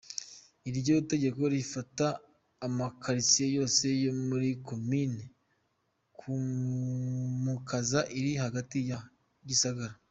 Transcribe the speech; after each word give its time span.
Iryo 0.69 0.95
tegeko 1.11 1.41
rifata 1.53 2.05
amaquartiers 2.65 3.53
yose 3.57 3.85
yo 4.03 4.11
muri 4.27 4.49
komine 4.67 5.23
Mukaza, 7.43 7.99
iri 8.17 8.33
hagati 8.43 8.77
mu 8.87 8.99
gisagara. 9.49 9.93